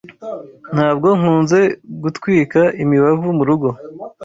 [0.73, 1.59] Ntabwo nkunze
[2.03, 3.67] gutwika imibavu murugo.